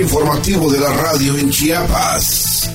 [0.00, 2.70] informativo de la radio en Chiapas.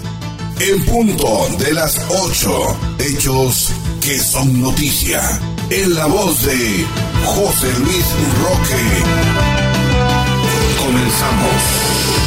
[0.59, 3.69] En punto de las 8, hechos
[4.01, 5.21] que son noticia.
[5.69, 6.85] En la voz de
[7.25, 8.05] José Luis
[8.41, 8.83] Roque.
[10.79, 12.26] Comenzamos.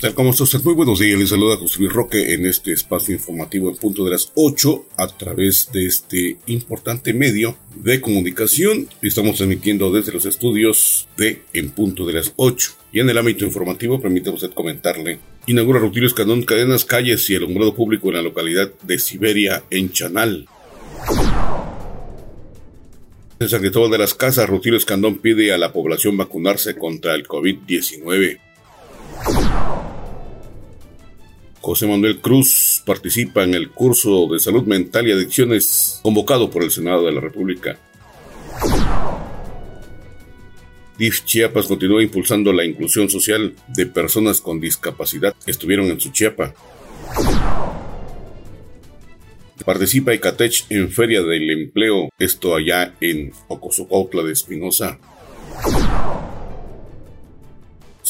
[0.00, 0.14] Tal?
[0.14, 0.58] ¿Cómo está?
[0.64, 1.18] Muy buenos días.
[1.18, 5.08] Les saluda José Luis Roque en este espacio informativo en punto de las 8 a
[5.08, 8.88] través de este importante medio de comunicación.
[9.02, 12.72] Estamos transmitiendo desde los estudios de En punto de las 8.
[12.92, 15.20] Y en el ámbito informativo, permítame usted comentarle.
[15.46, 20.48] Inaugura Rutilio Escandón cadenas, calles y alumbrado público en la localidad de Siberia, en Chanal.
[23.38, 27.26] En San Cristóbal de las Casas, Rutilio Escandón pide a la población vacunarse contra el
[27.26, 28.49] COVID-19.
[31.70, 36.72] José Manuel Cruz participa en el curso de salud mental y adicciones convocado por el
[36.72, 37.78] Senado de la República.
[40.98, 46.10] DIF Chiapas continúa impulsando la inclusión social de personas con discapacidad que estuvieron en su
[46.10, 46.52] Chiapa.
[49.64, 54.98] Participa Icatech en Feria del Empleo, esto allá en Ocosocautla de Espinosa.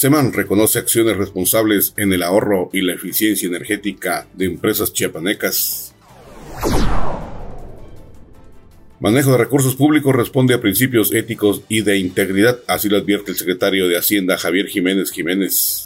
[0.01, 5.95] Seman reconoce acciones responsables en el ahorro y la eficiencia energética de empresas chiapanecas.
[8.99, 13.37] Manejo de recursos públicos responde a principios éticos y de integridad, así lo advierte el
[13.37, 15.85] secretario de Hacienda Javier Jiménez Jiménez.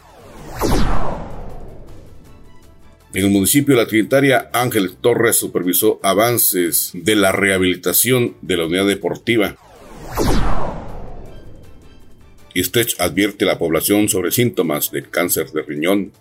[3.13, 8.65] En el municipio de La Trinitaria, Ángel Torres supervisó avances de la rehabilitación de la
[8.65, 9.57] unidad deportiva.
[12.55, 16.11] Stretch advierte a la población sobre síntomas del cáncer de riñón.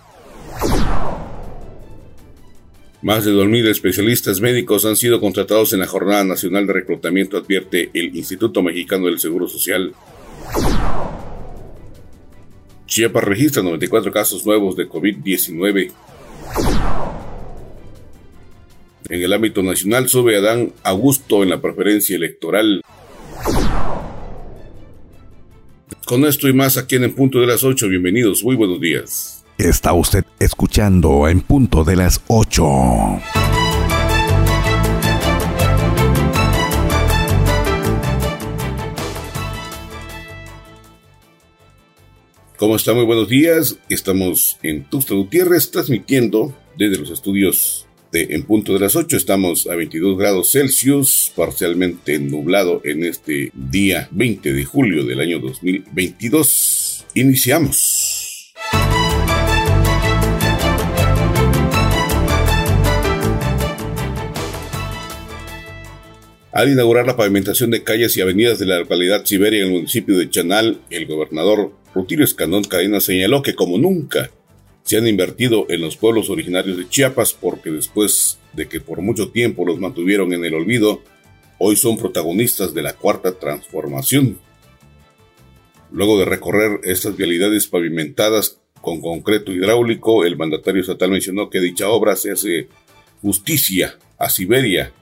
[3.03, 7.91] Más de 2.000 especialistas médicos han sido contratados en la Jornada Nacional de Reclutamiento, advierte
[7.93, 9.93] el Instituto Mexicano del Seguro Social.
[12.87, 15.93] Chiapas registra 94 casos nuevos de COVID-19.
[19.11, 22.83] En el ámbito nacional sube Adán Augusto en la preferencia electoral.
[26.05, 29.43] Con esto y más aquí en En Punto de las 8, bienvenidos, muy buenos días.
[29.57, 32.63] Está usted escuchando En Punto de las 8.
[42.59, 42.93] ¿Cómo está?
[42.93, 43.79] Muy buenos días.
[43.89, 47.84] Estamos en Tuxtla Gutiérrez transmitiendo desde los estudios
[48.15, 54.09] en punto de las 8 estamos a 22 grados Celsius, parcialmente nublado en este día
[54.13, 57.07] 20 de julio del año 2022.
[57.15, 58.53] Iniciamos.
[66.53, 70.17] Al inaugurar la pavimentación de calles y avenidas de la localidad Siberia en el municipio
[70.17, 74.31] de Chanal, el gobernador Rutilio Escandón Cadena señaló que como nunca
[74.85, 79.31] se han invertido en los pueblos originarios de Chiapas porque después de que por mucho
[79.31, 81.03] tiempo los mantuvieron en el olvido,
[81.59, 84.39] hoy son protagonistas de la cuarta transformación.
[85.91, 91.89] Luego de recorrer estas vialidades pavimentadas con concreto hidráulico, el mandatario estatal mencionó que dicha
[91.89, 92.69] obra se hace
[93.23, 94.93] justicia a Siberia,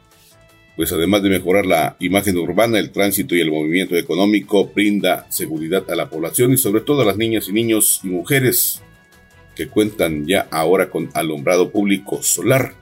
[0.77, 5.91] pues además de mejorar la imagen urbana, el tránsito y el movimiento económico, brinda seguridad
[5.91, 8.81] a la población y sobre todo a las niñas y niños y mujeres
[9.55, 12.75] que cuentan ya ahora con alumbrado público solar.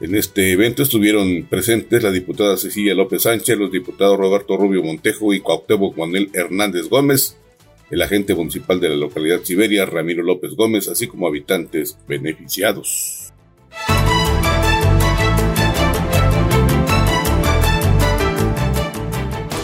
[0.00, 5.34] En este evento estuvieron presentes la diputada Cecilia López Sánchez, los diputados Roberto Rubio Montejo
[5.34, 7.36] y Cuauhtémoc Manuel Hernández Gómez,
[7.90, 13.32] el agente municipal de la localidad Siberia, Ramiro López Gómez, así como habitantes beneficiados.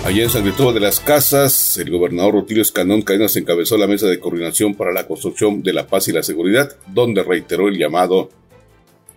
[0.04, 4.06] Allá en San Cristóbal de las Casas, el gobernador Rutilio Escandón Cadenas encabezó la mesa
[4.06, 8.28] de coordinación para la construcción de la paz y la seguridad, donde reiteró el llamado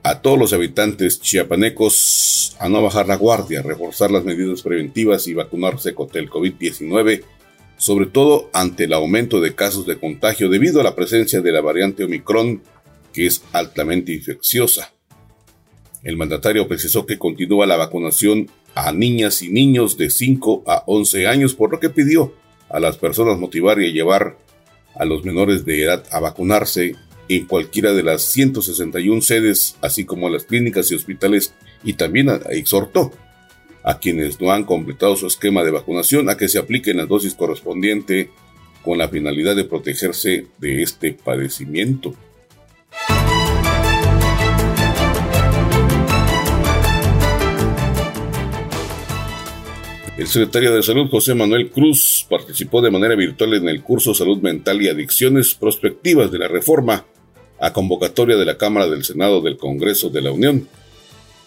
[0.04, 5.34] a todos los habitantes chiapanecos a no bajar la guardia, reforzar las medidas preventivas y
[5.34, 7.22] vacunarse contra el COVID-19,
[7.78, 11.60] sobre todo ante el aumento de casos de contagio debido a la presencia de la
[11.60, 12.62] variante Omicron,
[13.12, 14.94] que es altamente infecciosa.
[16.02, 21.26] El mandatario precisó que continúa la vacunación a niñas y niños de 5 a 11
[21.26, 22.36] años, por lo que pidió
[22.70, 24.38] a las personas motivar y llevar
[24.96, 26.96] a los menores de edad a vacunarse
[27.28, 31.54] en cualquiera de las 161 sedes, así como a las clínicas y hospitales,
[31.84, 33.12] y también exhortó
[33.84, 37.34] a quienes no han completado su esquema de vacunación a que se apliquen la dosis
[37.34, 38.30] correspondiente
[38.84, 42.14] con la finalidad de protegerse de este padecimiento.
[50.28, 54.42] El secretario de Salud, José Manuel Cruz, participó de manera virtual en el curso Salud
[54.42, 57.06] Mental y Adicciones Prospectivas de la Reforma,
[57.62, 60.68] a convocatoria de la Cámara del Senado del Congreso de la Unión.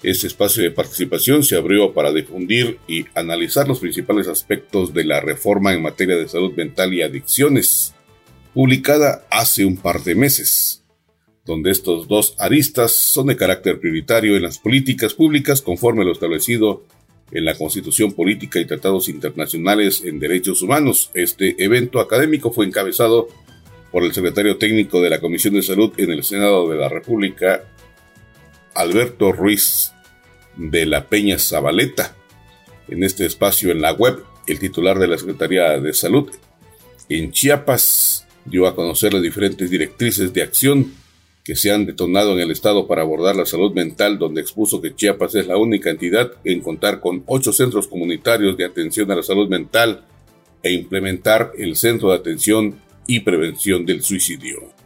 [0.02, 5.20] Este espacio de participación se abrió para difundir y analizar los principales aspectos de la
[5.20, 7.92] reforma en materia de salud mental y adicciones,
[8.54, 10.84] publicada hace un par de meses,
[11.44, 16.82] donde estos dos aristas son de carácter prioritario en las políticas públicas conforme lo establecido
[17.32, 21.10] en la Constitución Política y Tratados Internacionales en Derechos Humanos.
[21.14, 23.28] Este evento académico fue encabezado
[23.92, 27.64] por el secretario técnico de la Comisión de Salud en el Senado de la República,
[28.74, 29.92] Alberto Ruiz
[30.56, 32.16] de la Peña Zabaleta.
[32.88, 36.30] En este espacio en la web, el titular de la Secretaría de Salud
[37.08, 40.92] en Chiapas dio a conocer las diferentes directrices de acción
[41.44, 44.94] que se han detonado en el Estado para abordar la salud mental, donde expuso que
[44.94, 49.22] Chiapas es la única entidad en contar con ocho centros comunitarios de atención a la
[49.22, 50.04] salud mental
[50.62, 52.76] e implementar el Centro de Atención
[53.06, 54.79] y Prevención del Suicidio.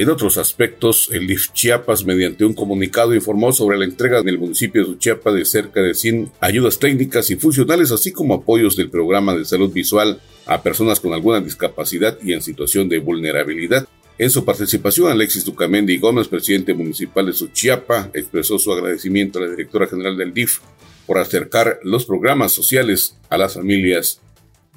[0.00, 4.38] En otros aspectos, el DIF Chiapas, mediante un comunicado, informó sobre la entrega en el
[4.38, 8.88] municipio de Chiapas de cerca de 100 ayudas técnicas y funcionales, así como apoyos del
[8.88, 13.86] programa de salud visual a personas con alguna discapacidad y en situación de vulnerabilidad.
[14.16, 19.50] En su participación, Alexis Tucamendi Gómez, presidente municipal de Suchiapa, expresó su agradecimiento a la
[19.50, 20.60] directora general del DIF
[21.06, 24.18] por acercar los programas sociales a las familias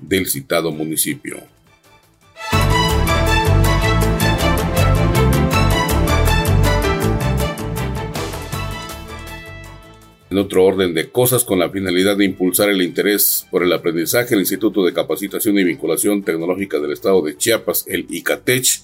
[0.02, 1.38] del citado municipio.
[10.34, 14.34] En otro orden de cosas, con la finalidad de impulsar el interés por el aprendizaje,
[14.34, 18.82] el Instituto de Capacitación y Vinculación Tecnológica del Estado de Chiapas, el ICATECH,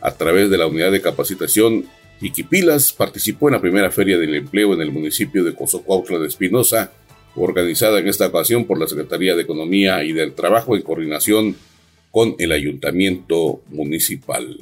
[0.00, 1.84] a través de la unidad de capacitación
[2.22, 6.90] Iquipilas, participó en la primera feria del empleo en el municipio de Cozocuautla de Espinosa,
[7.34, 11.54] organizada en esta ocasión por la Secretaría de Economía y del Trabajo en coordinación
[12.10, 14.56] con el Ayuntamiento Municipal.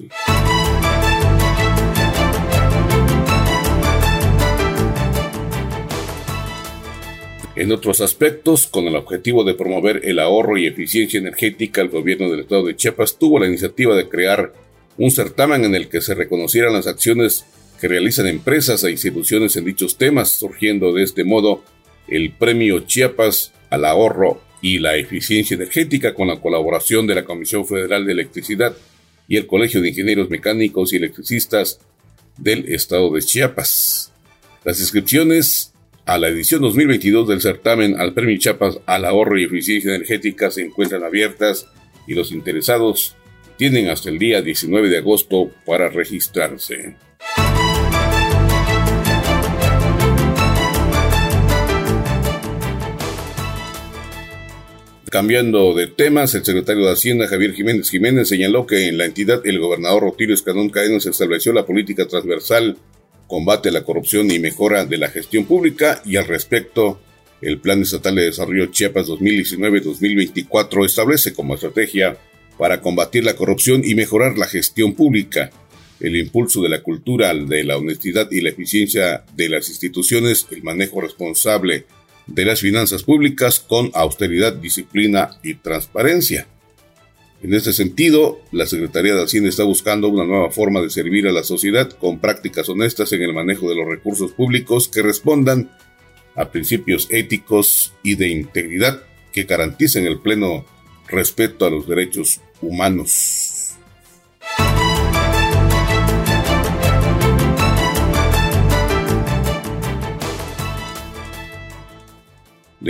[7.67, 12.31] En otros aspectos, con el objetivo de promover el ahorro y eficiencia energética, el gobierno
[12.31, 14.53] del estado de Chiapas tuvo la iniciativa de crear
[14.97, 17.45] un certamen en el que se reconocieran las acciones
[17.81, 21.65] que realizan empresas e instituciones en dichos temas, surgiendo de este modo
[22.07, 27.67] el premio Chiapas al ahorro y la eficiencia energética con la colaboración de la Comisión
[27.67, 28.77] Federal de Electricidad
[29.27, 31.81] y el Colegio de Ingenieros Mecánicos y Electricistas
[32.39, 34.13] del estado de Chiapas.
[34.63, 35.73] Las inscripciones
[36.07, 40.63] a la edición 2022 del certamen al Premio Chiapas al ahorro y eficiencia energética se
[40.63, 41.67] encuentran abiertas
[42.07, 43.17] y los interesados
[43.57, 46.95] tienen hasta el día 19 de agosto para registrarse.
[55.11, 59.41] Cambiando de temas, el secretario de Hacienda Javier Jiménez Jiménez señaló que en la entidad
[59.45, 60.71] el gobernador Rotilio Escandón
[61.01, 62.77] se estableció la política transversal
[63.27, 67.01] combate a la corrupción y mejora de la gestión pública y al respecto,
[67.41, 72.17] el Plan Estatal de Desarrollo Chiapas 2019-2024 establece como estrategia
[72.59, 75.51] para combatir la corrupción y mejorar la gestión pública,
[76.01, 80.63] el impulso de la cultura de la honestidad y la eficiencia de las instituciones, el
[80.63, 81.87] manejo responsable
[82.27, 86.49] de las finanzas públicas con austeridad, disciplina y transparencia.
[87.47, 91.33] En este sentido, la Secretaría de Hacienda está buscando una nueva forma de servir a
[91.33, 95.71] la sociedad con prácticas honestas en el manejo de los recursos públicos que respondan
[96.35, 99.01] a principios éticos y de integridad
[99.33, 100.67] que garanticen el pleno
[101.07, 103.46] respeto a los derechos humanos.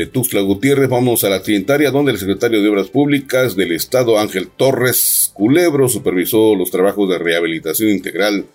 [0.06, 4.20] De Tuxtla Gutiérrez, vamos a la Trinitaria, donde el secretario de Obras Públicas del Estado,
[4.20, 8.46] Ángel Torres Culebro, supervisó los trabajos de rehabilitación integral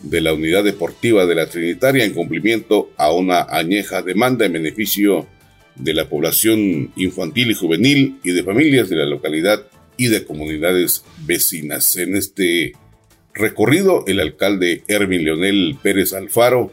[0.00, 5.26] de la unidad deportiva de la Trinitaria en cumplimiento a una añeja demanda en beneficio
[5.76, 11.04] de la población infantil y juvenil y de familias de la localidad y de comunidades
[11.24, 11.96] vecinas.
[11.96, 12.74] En este
[13.32, 16.70] recorrido, el alcalde Erwin Leonel Pérez Alfaro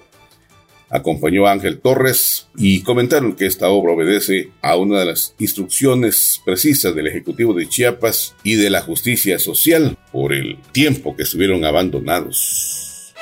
[0.95, 6.41] acompañó a Ángel Torres y comentaron que esta obra obedece a una de las instrucciones
[6.45, 11.65] precisas del Ejecutivo de Chiapas y de la justicia social por el tiempo que estuvieron
[11.65, 13.13] abandonados.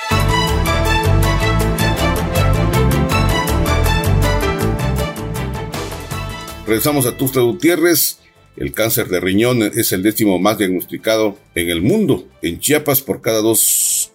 [6.65, 8.20] Regresamos a Tusta Gutiérrez.
[8.56, 12.27] El cáncer de riñón es el décimo más diagnosticado en el mundo.
[12.42, 13.60] En Chiapas, por cada dos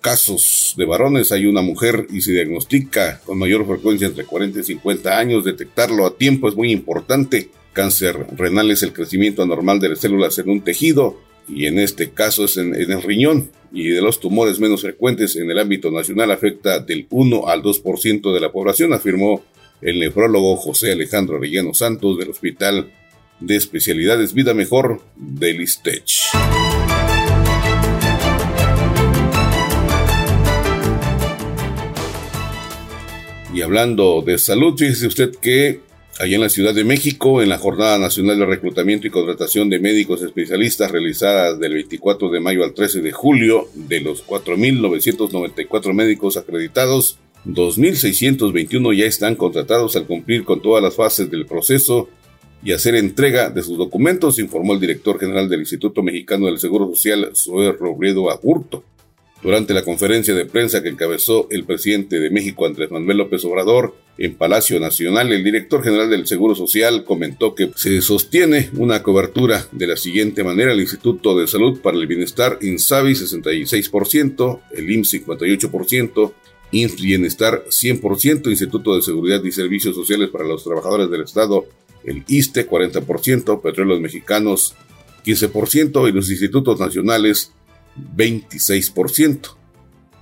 [0.01, 4.65] casos de varones hay una mujer y se diagnostica con mayor frecuencia entre 40 y
[4.65, 5.45] 50 años.
[5.45, 7.51] Detectarlo a tiempo es muy importante.
[7.73, 12.11] Cáncer renal es el crecimiento anormal de las células en un tejido y en este
[12.11, 16.31] caso es en, el riñón y de los tumores menos frecuentes en el ámbito nacional
[16.31, 19.43] afecta del 1 al 2% de la población, afirmó
[19.81, 22.91] el nefrólogo José Alejandro Arellano Santos del Hospital
[23.41, 26.68] de Especialidades Vida Mejor del ISTECH.
[33.59, 35.81] Y hablando de salud, fíjese usted que
[36.21, 39.81] allá en la Ciudad de México, en la Jornada Nacional de Reclutamiento y Contratación de
[39.81, 46.37] Médicos Especialistas realizada del 24 de mayo al 13 de julio, de los 4.994 médicos
[46.37, 52.09] acreditados, 2.621 ya están contratados al cumplir con todas las fases del proceso
[52.63, 56.87] y hacer entrega de sus documentos, informó el director general del Instituto Mexicano del Seguro
[56.87, 58.85] Social, Zoe Robledo Agurto.
[59.43, 63.95] Durante la conferencia de prensa que encabezó el presidente de México, Andrés Manuel López Obrador,
[64.19, 69.69] en Palacio Nacional, el director general del Seguro Social comentó que se sostiene una cobertura
[69.71, 70.73] de la siguiente manera.
[70.73, 76.33] El Instituto de Salud para el Bienestar, INSABI, 66%, el IMSS 58%,
[76.73, 81.65] INS Bienestar 100%, Instituto de Seguridad y Servicios Sociales para los Trabajadores del Estado,
[82.03, 84.75] el ISTE 40%, Petróleos Mexicanos
[85.25, 87.53] 15% y los institutos nacionales
[88.17, 89.57] 26%.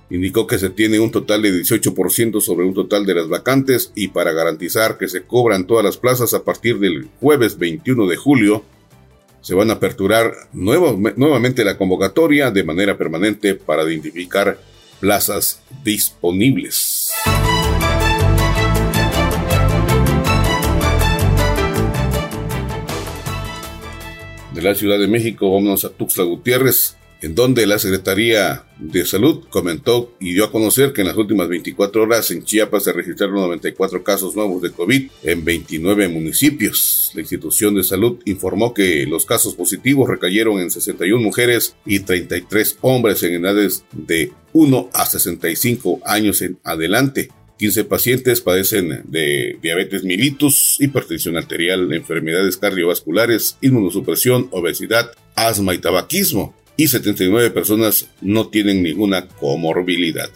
[0.09, 4.07] Indicó que se tiene un total de 18% sobre un total de las vacantes y
[4.07, 8.63] para garantizar que se cobran todas las plazas a partir del jueves 21 de julio,
[9.41, 14.59] se van a aperturar nuevamente la convocatoria de manera permanente para identificar
[14.99, 17.11] plazas disponibles.
[24.53, 29.45] De la Ciudad de México, vámonos a Tuxtla Gutiérrez en donde la Secretaría de Salud
[29.49, 33.35] comentó y dio a conocer que en las últimas 24 horas en Chiapas se registraron
[33.35, 37.11] 94 casos nuevos de COVID en 29 municipios.
[37.15, 42.77] La institución de salud informó que los casos positivos recayeron en 61 mujeres y 33
[42.81, 47.29] hombres en edades de 1 a 65 años en adelante.
[47.57, 56.53] 15 pacientes padecen de diabetes mellitus, hipertensión arterial, enfermedades cardiovasculares, inmunosupresión, obesidad, asma y tabaquismo
[56.77, 60.29] y 79 personas no tienen ninguna comorbilidad.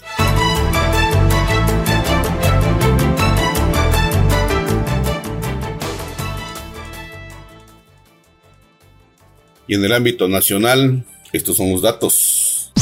[9.67, 12.73] Y en el ámbito nacional, estos son los datos.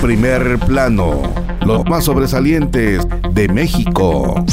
[0.00, 4.44] Primer plano, los más sobresalientes de México.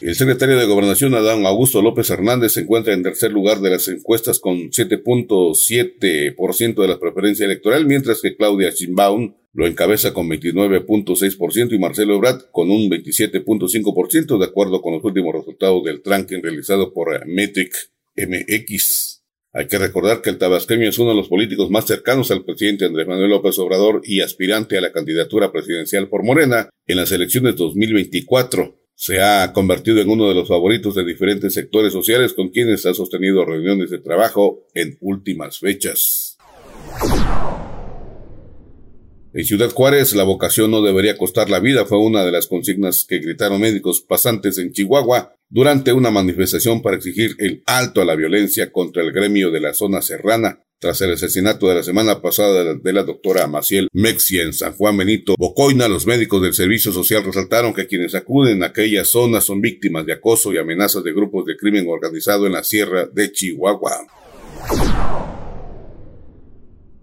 [0.00, 3.86] El secretario de Gobernación, Adán Augusto López Hernández, se encuentra en tercer lugar de las
[3.86, 11.74] encuestas con 7.7% de la preferencia electoral, mientras que Claudia Sheinbaum lo encabeza con 29.6%
[11.74, 16.94] y Marcelo Ebrard con un 27.5%, de acuerdo con los últimos resultados del ranking realizado
[16.94, 17.74] por Metric
[18.16, 19.22] MX.
[19.52, 22.86] Hay que recordar que el tabasqueño es uno de los políticos más cercanos al presidente
[22.86, 27.56] Andrés Manuel López Obrador y aspirante a la candidatura presidencial por Morena en las elecciones
[27.56, 32.84] 2024 se ha convertido en uno de los favoritos de diferentes sectores sociales con quienes
[32.84, 36.36] ha sostenido reuniones de trabajo en últimas fechas.
[39.32, 43.06] En Ciudad Juárez, la vocación no debería costar la vida fue una de las consignas
[43.06, 48.16] que gritaron médicos pasantes en Chihuahua durante una manifestación para exigir el alto a la
[48.16, 50.62] violencia contra el gremio de la zona serrana.
[50.80, 54.96] Tras el asesinato de la semana pasada de la doctora Maciel Mexia en San Juan
[54.96, 59.60] Benito Bocoina, los médicos del Servicio Social resaltaron que quienes acuden a aquella zona son
[59.60, 64.06] víctimas de acoso y amenazas de grupos de crimen organizado en la sierra de Chihuahua.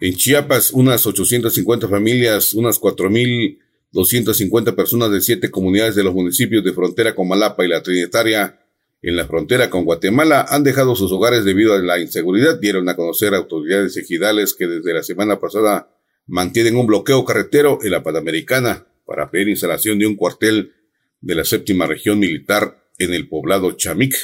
[0.01, 6.73] En Chiapas, unas 850 familias, unas 4.250 personas de siete comunidades de los municipios de
[6.73, 8.59] frontera con Malapa y la Trinitaria
[9.01, 12.59] en la frontera con Guatemala han dejado sus hogares debido a la inseguridad.
[12.59, 15.89] Dieron a conocer autoridades ejidales que desde la semana pasada
[16.25, 20.73] mantienen un bloqueo carretero en la Panamericana para pedir instalación de un cuartel
[21.21, 24.15] de la séptima región militar en el poblado Chamic.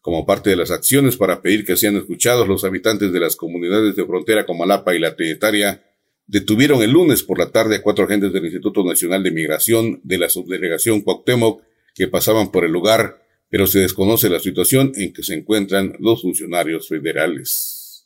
[0.00, 3.96] Como parte de las acciones para pedir que sean escuchados, los habitantes de las comunidades
[3.96, 5.82] de frontera con Malapa y la Trinitaria
[6.26, 10.18] detuvieron el lunes por la tarde a cuatro agentes del Instituto Nacional de Migración de
[10.18, 11.62] la subdelegación Cuauhtémoc
[11.94, 13.23] que pasaban por el lugar
[13.54, 18.02] pero se desconoce la situación en que se encuentran los funcionarios federales.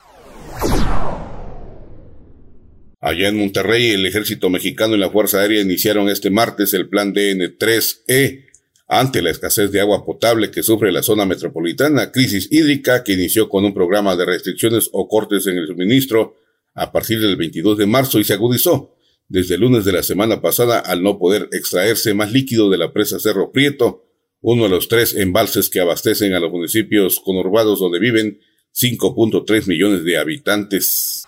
[3.00, 7.14] Allá en Monterrey, el ejército mexicano y la Fuerza Aérea iniciaron este martes el plan
[7.14, 8.45] DN3E
[8.88, 13.49] ante la escasez de agua potable que sufre la zona metropolitana, crisis hídrica que inició
[13.49, 16.37] con un programa de restricciones o cortes en el suministro
[16.75, 18.95] a partir del 22 de marzo y se agudizó
[19.28, 22.93] desde el lunes de la semana pasada al no poder extraerse más líquido de la
[22.93, 24.08] presa Cerro Prieto,
[24.40, 28.40] uno de los tres embalses que abastecen a los municipios conurbados donde viven
[28.75, 31.25] 5.3 millones de habitantes.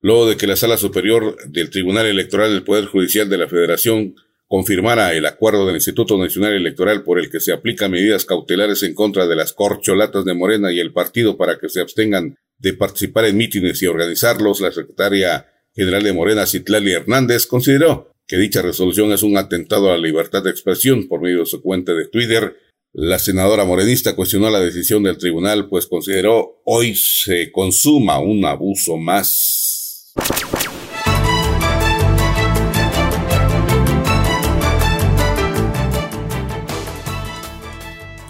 [0.00, 4.16] Luego de que la Sala Superior del Tribunal Electoral del Poder Judicial de la Federación
[4.48, 8.94] confirmara el acuerdo del Instituto Nacional Electoral por el que se aplican medidas cautelares en
[8.94, 13.24] contra de las corcholatas de Morena y el partido para que se abstengan de participar
[13.24, 19.12] en mítines y organizarlos, la secretaria general de Morena, Citlali Hernández, consideró que dicha resolución
[19.12, 22.56] es un atentado a la libertad de expresión por medio de su cuenta de Twitter.
[22.94, 28.96] La senadora morenista cuestionó la decisión del tribunal, pues consideró hoy se consuma un abuso
[28.96, 30.14] más.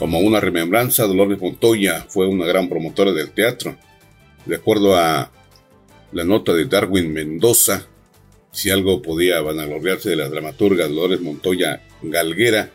[0.01, 3.79] Como una remembranza, Dolores Montoya fue una gran promotora del teatro.
[4.47, 5.31] De acuerdo a
[6.11, 7.87] la nota de Darwin Mendoza,
[8.53, 12.71] si algo podía vanagloriarse de la dramaturga Dolores Montoya Galguera,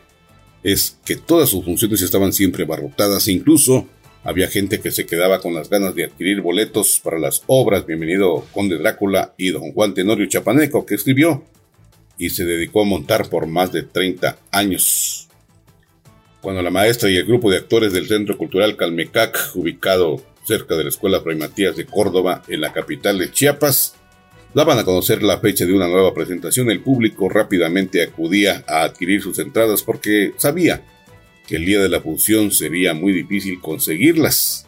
[0.64, 3.86] es que todas sus funciones estaban siempre abarrotadas e incluso
[4.24, 7.86] había gente que se quedaba con las ganas de adquirir boletos para las obras.
[7.86, 11.44] Bienvenido Conde Drácula y Don Juan Tenorio Chapaneco que escribió
[12.18, 15.28] y se dedicó a montar por más de 30 años.
[16.40, 20.84] Cuando la maestra y el grupo de actores del Centro Cultural Calmecac, ubicado cerca de
[20.84, 23.94] la Escuela Fray Matías de Córdoba, en la capital de Chiapas,
[24.54, 29.22] daban a conocer la fecha de una nueva presentación, el público rápidamente acudía a adquirir
[29.22, 30.82] sus entradas porque sabía
[31.46, 34.66] que el día de la función sería muy difícil conseguirlas.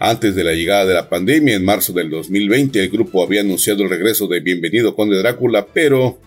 [0.00, 3.82] Antes de la llegada de la pandemia, en marzo del 2020, el grupo había anunciado
[3.82, 6.20] el regreso de Bienvenido Conde Drácula, pero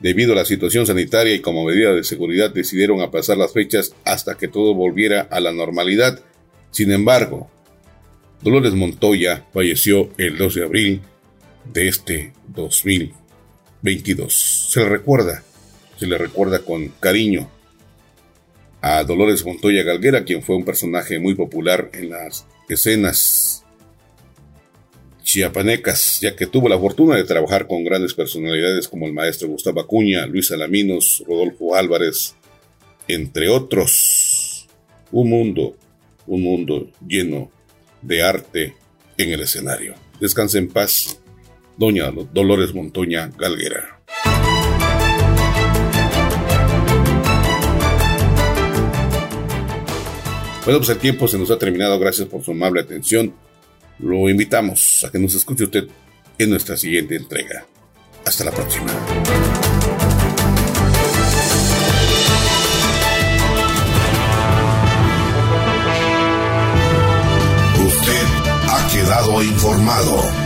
[0.00, 4.36] Debido a la situación sanitaria y como medida de seguridad decidieron aplazar las fechas hasta
[4.36, 6.20] que todo volviera a la normalidad.
[6.70, 7.50] Sin embargo,
[8.42, 11.00] Dolores Montoya falleció el 2 de abril
[11.72, 14.70] de este 2022.
[14.70, 15.42] Se le recuerda,
[15.98, 17.50] se le recuerda con cariño
[18.80, 23.64] a Dolores Montoya Galguera, quien fue un personaje muy popular en las escenas
[25.22, 29.80] chiapanecas, ya que tuvo la fortuna de trabajar con grandes personalidades como el maestro Gustavo
[29.80, 32.36] Acuña, Luis Alaminos, Rodolfo Álvarez,
[33.08, 34.68] entre otros.
[35.10, 35.76] Un mundo,
[36.26, 37.50] un mundo lleno
[38.02, 38.74] de arte
[39.16, 39.94] en el escenario.
[40.20, 41.20] Descanse en paz,
[41.76, 44.00] doña Dolores Montoña Galguera.
[50.64, 51.96] Bueno, pues el tiempo se nos ha terminado.
[51.98, 53.32] Gracias por su amable atención.
[54.00, 55.86] Lo invitamos a que nos escuche usted
[56.38, 57.64] en nuestra siguiente entrega.
[58.24, 58.90] Hasta la próxima.
[67.86, 68.26] Usted
[68.68, 70.45] ha quedado informado.